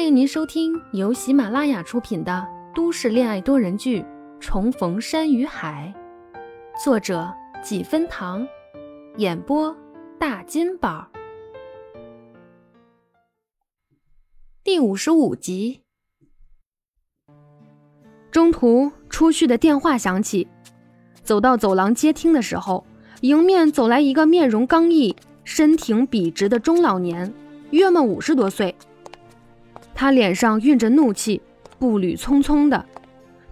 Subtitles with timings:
[0.00, 4.00] 欢迎您收听由喜马拉雅出品的都市恋爱多人剧
[4.40, 5.92] 《重逢山与海》，
[6.82, 7.30] 作者
[7.62, 8.48] 几分糖，
[9.18, 9.76] 演播
[10.18, 11.06] 大金宝，
[14.64, 15.82] 第五十五集。
[18.30, 20.48] 中途，初旭的电话响起，
[21.22, 22.86] 走到走廊接听的时候，
[23.20, 25.14] 迎面走来一个面容刚毅、
[25.44, 27.30] 身挺笔直的中老年，
[27.72, 28.74] 约莫五十多岁。
[30.00, 31.42] 他脸上蕴着怒气，
[31.78, 32.86] 步履匆匆的。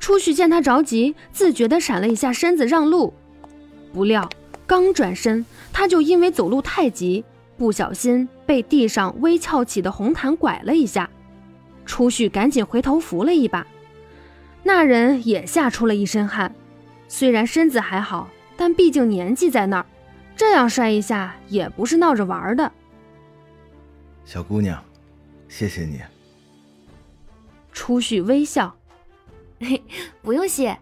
[0.01, 3.13] 初旭见他着急，自觉地闪了一下身子让路，
[3.93, 4.27] 不料
[4.67, 5.45] 刚转身，
[5.75, 7.23] 他就因为走路太急，
[7.59, 11.11] 不小心被地上微翘起的红毯拐了一下。
[11.85, 13.67] 初旭赶紧回头扶了一把，
[14.63, 16.55] 那人也吓出了一身汗。
[17.09, 19.87] 虽然身子还好，但毕竟年纪在那儿，
[20.35, 22.73] 这样摔一下也不是闹着玩的。
[24.25, 24.83] 小姑娘，
[25.47, 26.01] 谢谢你。
[27.89, 28.77] 初旭微笑，
[29.61, 29.83] 嘿，
[30.21, 30.79] 不用谢。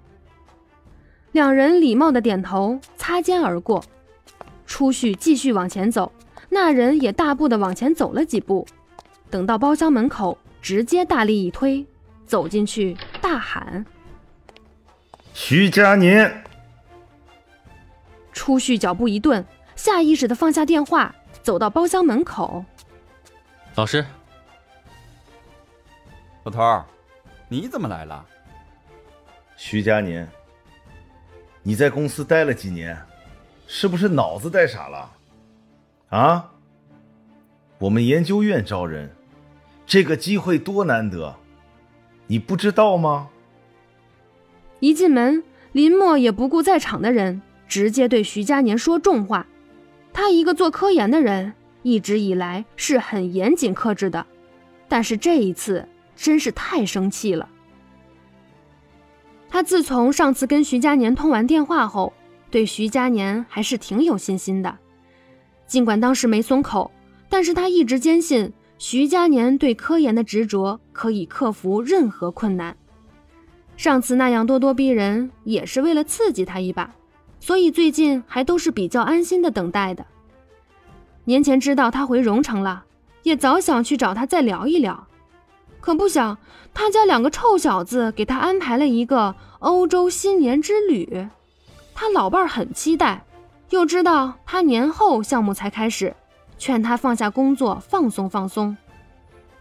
[1.31, 3.81] 两人礼貌的点头，擦肩而过。
[4.67, 6.11] 初旭继续往前走，
[6.49, 8.67] 那人也大步的往前走了几步。
[9.31, 11.87] 等到包厢门口，直接大力一推，
[12.27, 13.87] 走进去，大喊
[15.33, 16.43] ：“徐佳年！”
[18.35, 22.65] 初旭脚步一顿，下意识的放下电话，走到包厢门口。
[23.77, 24.05] 老师。
[26.43, 26.85] 老头儿，
[27.49, 28.27] 你怎么来了？
[29.57, 30.29] 徐佳年，
[31.63, 33.01] 你在公司待了几年，
[33.69, 35.11] 是不是脑子呆傻了？
[36.09, 36.51] 啊？
[37.79, 39.11] 我们研究院招人，
[39.87, 41.37] 这个机会多难得，
[42.27, 43.29] 你不知道吗？
[44.81, 49.47] 一进门，林默也不顾在场的人，直接对徐佳年说重话。
[50.13, 54.27] 他一个做科研的人，一直以来是很严谨克制的，
[54.89, 55.87] 但是这一次。
[56.17, 57.49] 真是太生气了。
[59.49, 62.13] 他自从上次跟徐佳年通完电话后，
[62.51, 64.77] 对徐佳年还是挺有信心的。
[65.67, 66.91] 尽管当时没松口，
[67.29, 72.77] 但是他一直坚信徐佳年对科研的执着可以克服任何困难。
[73.77, 76.91] 上次那样咄咄逼人，也是为了刺激他一把，
[77.41, 80.05] 所以最近还都是比较安心的等待的。
[81.25, 82.85] 年前知道他回荣城了，
[83.23, 85.07] 也早想去找他再聊一聊。
[85.87, 86.37] 可不想，
[86.75, 91.29] 他家两个臭小子给他安排了一个欧洲新年之旅，
[91.95, 93.25] 他老伴儿很期待，
[93.71, 96.13] 又知道他年后项目才开始，
[96.59, 98.77] 劝他放下工作放松放松，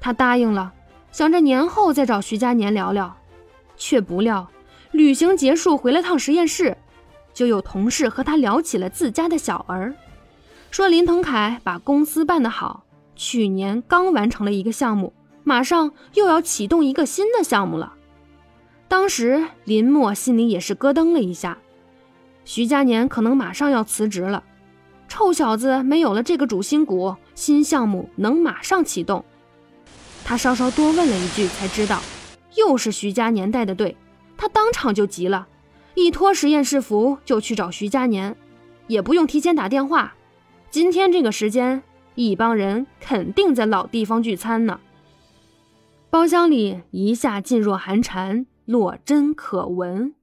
[0.01, 0.73] 他答应了，
[1.11, 3.15] 想着年后再找徐佳年聊聊，
[3.77, 4.47] 却不料
[4.89, 6.75] 旅行结束回了趟实验室，
[7.35, 9.93] 就有同事和他聊起了自家的小儿，
[10.71, 12.83] 说林腾凯把公司办得好，
[13.15, 15.13] 去年刚完成了一个项目。
[15.47, 17.93] 马上又要启动一个新的项目了，
[18.87, 21.59] 当时林默心里也是咯噔了一下，
[22.43, 24.43] 徐佳年可能马上要辞职了，
[25.07, 29.23] 臭小子没有了这个主心骨，新项目能马上启动。
[30.23, 32.01] 他稍稍多问了一句，才知道
[32.55, 33.95] 又是徐佳年带的队，
[34.35, 35.47] 他当场就急了，
[35.93, 38.35] 一脱实验室服就去找徐佳年，
[38.87, 40.15] 也不用提前打电话，
[40.71, 41.83] 今天这个时间，
[42.15, 44.79] 一帮人肯定在老地方聚餐呢。
[46.15, 50.15] 包厢里一下噤若寒蝉，落针可闻。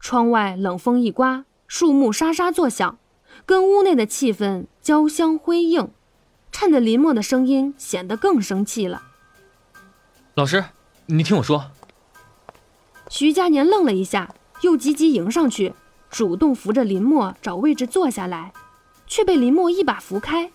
[0.00, 2.98] 窗外冷风一刮，树木沙沙作响，
[3.46, 5.92] 跟屋内的气氛交相辉映，
[6.50, 9.04] 衬得林默的声音显得更生气了。
[10.34, 10.64] 老师，
[11.06, 11.70] 你听我说。
[13.08, 15.74] 徐佳年愣了一下，又急急迎上去，
[16.10, 18.52] 主动扶着林默找位置坐下来，
[19.06, 20.50] 却被林默一把扶开。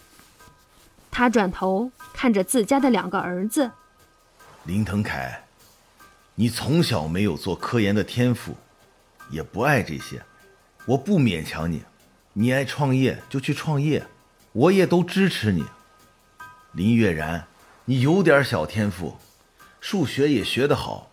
[1.18, 3.72] 他转头看着自家的两个儿子，
[4.66, 5.46] 林腾凯，
[6.36, 8.56] 你从小没有做科研的天赋，
[9.32, 10.22] 也不爱这些，
[10.86, 11.82] 我不勉强你，
[12.34, 14.06] 你爱创业就去创业，
[14.52, 15.66] 我也都支持你。
[16.74, 17.48] 林月然，
[17.86, 19.18] 你有点小天赋，
[19.82, 21.10] 数学也学得好，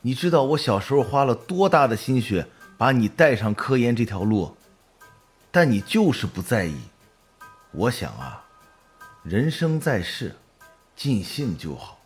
[0.00, 2.44] 你知道我小时候花了多大的心血
[2.76, 4.56] 把你带上科研这条路，
[5.52, 6.76] 但你就是不在意。
[7.70, 8.46] 我想啊。
[9.28, 10.34] 人生在世，
[10.96, 12.00] 尽兴就好，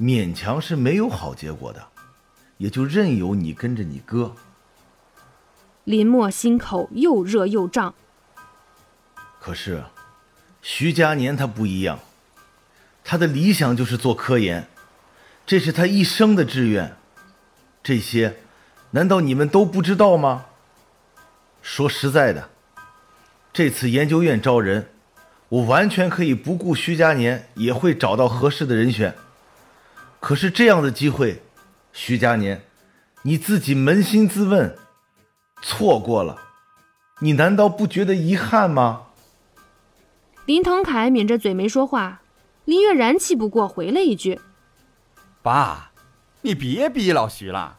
[0.00, 1.86] 勉强是没有好结果的，
[2.56, 4.34] 也就任由你跟着你哥。
[5.84, 7.94] 林默心口又热又胀。
[9.38, 9.84] 可是，
[10.62, 11.98] 徐佳年他不一样，
[13.04, 14.66] 他的理想就是做科研，
[15.44, 16.96] 这是他一生的志愿。
[17.82, 18.38] 这些，
[18.92, 20.46] 难道你们都不知道吗？
[21.60, 22.48] 说实在的，
[23.52, 24.88] 这次研究院招人。
[25.54, 29.14] 我完全可以不顾徐佳年，也会找到合适的人选。
[30.18, 31.44] 可是这样的机会，
[31.92, 32.64] 徐佳年，
[33.22, 34.76] 你自己扪心自问，
[35.62, 36.42] 错过了，
[37.20, 39.02] 你难道不觉得遗憾吗？
[40.44, 42.22] 林腾凯抿着嘴没说话，
[42.64, 44.40] 林月然气不过，回了一句
[45.40, 45.92] ：“爸，
[46.40, 47.78] 你别逼老徐了。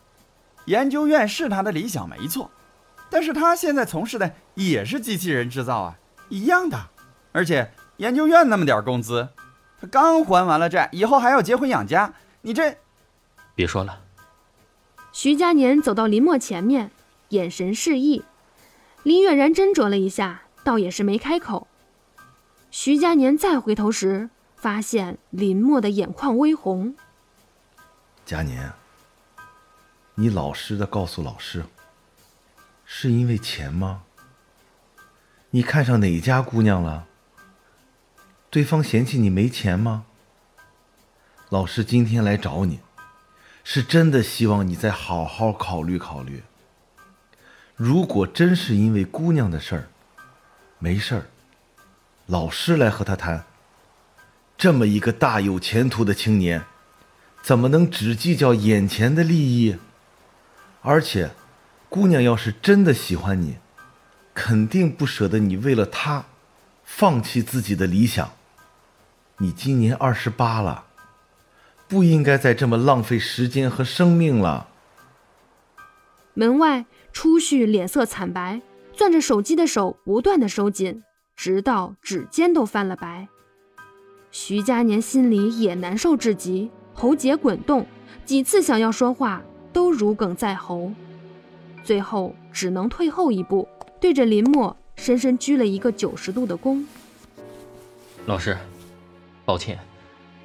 [0.68, 2.50] 研究院是他的理想没错，
[3.10, 6.00] 但是他现在从事的也是机器人制造啊，
[6.30, 6.92] 一样的。
[7.36, 9.28] 而且研究院那么点工资，
[9.82, 12.78] 他刚还完了债，以后还要结婚养家，你这……
[13.54, 14.04] 别说了。”
[15.12, 16.92] 徐佳年走到林默前面，
[17.30, 18.24] 眼神示意。
[19.04, 21.68] 林月然斟酌了一下，倒也是没开口。
[22.72, 26.96] 徐佳年再回头时，发现林默的眼眶微红。
[28.26, 28.72] 佳年，
[30.16, 31.66] 你老实的告诉老师，
[32.86, 34.04] 是因为钱吗？
[35.50, 37.06] 你看上哪家姑娘了？
[38.56, 40.06] 对方嫌弃你没钱吗？
[41.50, 42.80] 老师今天来找你，
[43.66, 46.42] 是真的希望你再好好考虑考虑。
[47.76, 49.90] 如果真是因为姑娘的事儿，
[50.80, 51.26] 没事儿。
[52.28, 53.44] 老师来和他谈。
[54.58, 56.64] 这么一个大有前途的青年，
[57.42, 59.76] 怎么能只计较眼前的利益？
[60.82, 61.32] 而且，
[61.90, 63.58] 姑娘要是真的喜欢你，
[64.34, 66.28] 肯定不舍得你为了她，
[66.86, 68.32] 放弃自己的理想。
[69.38, 70.86] 你今年二十八了，
[71.88, 74.70] 不应该再这么浪费时间和生命了。
[76.34, 78.62] 门外，初旭脸色惨白，
[78.96, 81.04] 攥着手机的手不断的收紧。
[81.36, 83.28] 直到指尖都泛了白，
[84.32, 87.86] 徐佳年心里也难受至极，喉结滚动，
[88.24, 89.42] 几次想要说话
[89.74, 90.94] 都如鲠在喉，
[91.84, 93.68] 最后只能退后一步，
[94.00, 96.86] 对着林墨深深鞠了一个九十度的躬。
[98.26, 98.58] 老师，
[99.46, 99.80] 抱歉，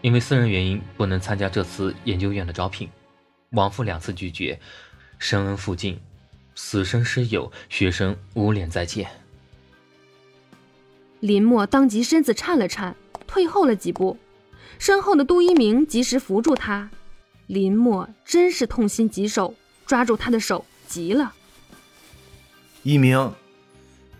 [0.02, 2.88] 因为私人原因不能参加这次研究院的招聘，
[3.50, 4.60] 王父两次拒绝，
[5.18, 5.98] 深恩负尽，
[6.54, 9.08] 死生师友，学生无脸再见。
[11.20, 12.94] 林墨当即身子颤了颤，
[13.26, 14.18] 退后了几步。
[14.78, 16.90] 身后的杜一鸣及时扶住他。
[17.46, 19.54] 林墨真是痛心疾首，
[19.84, 21.34] 抓住他的手，急了
[22.84, 23.34] ：“一鸣，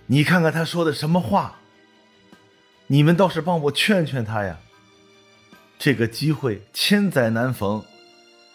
[0.06, 1.59] 你看看他说的什么话？
[2.88, 4.59] 你们倒是帮我劝劝他呀！
[5.82, 7.82] 这个机会千载难逢，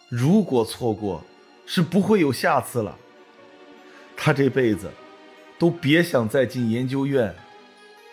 [0.10, 1.24] 如果错过，
[1.66, 2.95] 是不会有下次了。
[4.16, 4.92] 他这辈子
[5.57, 7.36] 都别想再进研究院。”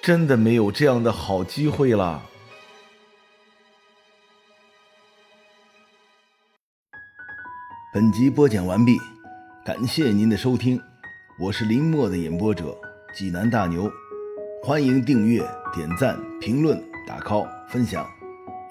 [0.03, 2.21] 真的没有这样的好机会了。
[7.95, 8.99] 本集播讲完毕，
[9.65, 10.81] 感谢您的收听，
[11.39, 12.77] 我是林墨的演播者
[13.15, 13.89] 济南大牛，
[14.65, 18.05] 欢迎订阅、点赞、评论、打 call、分享，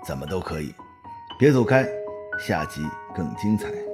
[0.06, 0.74] 怎么都可以。
[1.40, 1.88] 别走开，
[2.40, 2.82] 下集
[3.16, 3.91] 更精彩。